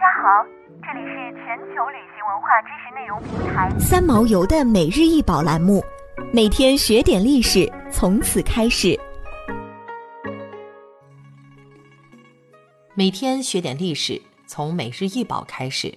[0.00, 0.42] 家好，
[0.82, 5.84] 这里是全球旅行文化知识内容平台三毛游的每日一宝栏目，
[6.32, 8.98] 每天学点历史，从此开始。
[12.94, 15.92] 每天学点历史，从每日一宝开始。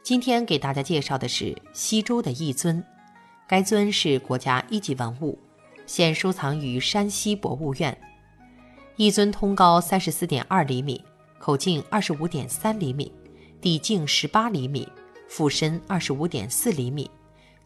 [0.00, 2.80] 今天给大家介绍的是西周的一尊，
[3.48, 5.36] 该尊是国家一级文物，
[5.86, 8.00] 现收藏于山西博物院。
[8.94, 11.04] 一尊通高三十四点二厘米，
[11.40, 13.12] 口径二十五点三厘米，
[13.60, 14.88] 底径十八厘米，
[15.28, 17.10] 腹深二十五点四厘米，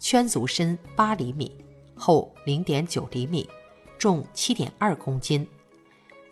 [0.01, 1.51] 圈足深八厘米，
[1.95, 3.49] 厚零点九厘米，
[3.97, 5.47] 重七点二公斤。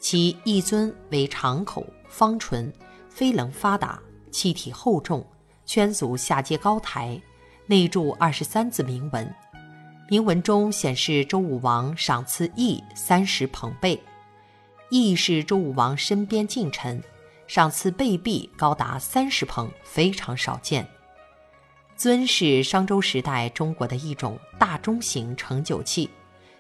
[0.01, 2.73] 其一尊为长口、方唇，
[3.09, 5.25] 飞棱发达，气体厚重，
[5.65, 7.23] 圈足下接高台，
[7.67, 9.33] 内铸二十三字铭文。
[10.11, 13.98] 铭文中显示周武王赏赐邑三十朋贝。
[14.91, 17.03] 翼是周武王身边近臣，
[17.55, 20.88] 赏赐贝币高达三十捧，非常少见。
[21.98, 26.08] 尊是商周时代中国的一种大中型盛酒器，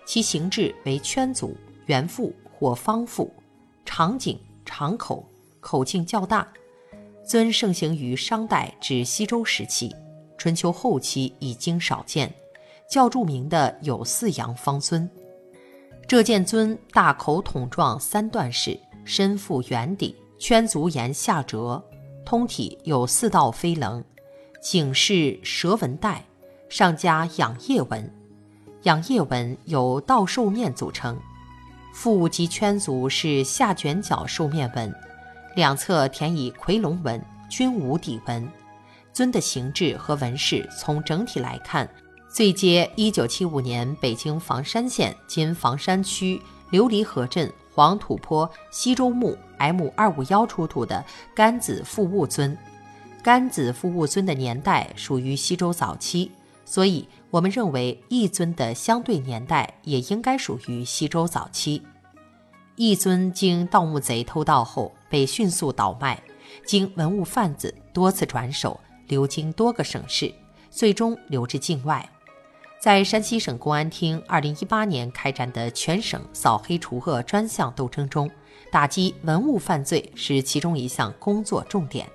[0.04, 3.32] 其形制为圈足、圆腹或方腹，
[3.86, 5.26] 长颈、长口，
[5.60, 6.46] 口径较大。
[7.24, 9.90] 尊盛行于商代至西周时期，
[10.36, 12.30] 春秋后期已经少见。
[12.90, 15.08] 较著名的有四羊方尊。
[16.06, 21.80] 这件尊大口筒状三段式，身腹圆底，圈足沿下折，
[22.24, 24.02] 通体有四道飞棱，
[24.60, 26.24] 颈是蛇纹带，
[26.68, 28.12] 上加仰叶纹，
[28.82, 31.16] 仰叶纹由倒兽面组成。
[31.94, 34.92] 腹及圈足是下卷角兽面纹，
[35.54, 38.50] 两侧填以夔龙纹，均无底纹。
[39.12, 41.88] 尊的形制和纹饰，从整体来看。
[42.28, 52.56] 最接一九七五年北京房山县（今房山区）琉璃河镇黄土坡西周墓 M 二五幺出土的干子复物尊。
[53.22, 56.30] 干子复物尊的年代属于西周早期，
[56.64, 61.82] 所以我们认为一尊的相对年代也应该属于西周早期。
[62.74, 66.20] 一尊经盗墓贼偷盗后被迅速倒卖，
[66.64, 70.32] 经文物贩子多次转手，流经多个省市，
[70.70, 72.08] 最终流至境外。
[72.82, 78.28] 在山西省公安厅2018年开展的全省扫黑除恶专项斗争中，
[78.72, 82.08] 打击文物犯罪是其中一项工作重点。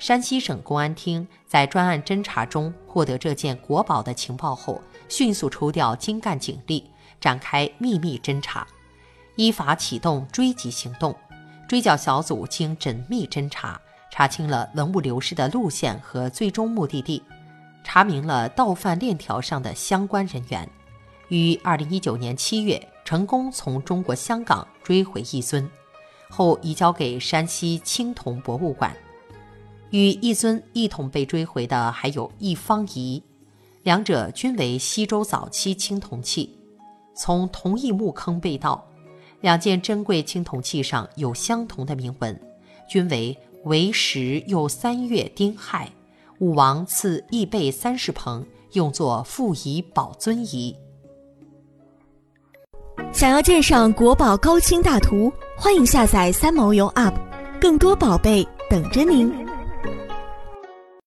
[0.00, 8.66] 山西省公安厅在专案侦查中获得这件国宝的情报后，迅速抽调精干警力展开秘密侦查，
[9.36, 11.14] 依法启动追缉行动。
[11.68, 17.22] 追缴小组经缜密侦查，查清了文物流失的路线和最终目的地。
[17.92, 20.70] 查明了盗贩链条上的相关人员，
[21.26, 25.68] 于二零一九年七月成功从中国香港追回一尊，
[26.28, 28.96] 后移交给山西青铜博物馆。
[29.90, 33.20] 与一尊一同被追回的还有一方仪，
[33.82, 36.56] 两者均为西周早期青铜器，
[37.16, 38.86] 从同一墓坑被盗。
[39.40, 42.40] 两件珍贵青铜器上有相同的铭文，
[42.88, 43.36] 均为
[43.66, 45.90] “为时又三月丁亥”。
[46.40, 48.42] 武王赐易贝三十棚，
[48.72, 50.74] 用作傅仪保尊仪。
[53.12, 57.12] 想要鉴赏国宝高清大图，欢迎下载三毛游 App，
[57.60, 59.49] 更多宝贝等着您。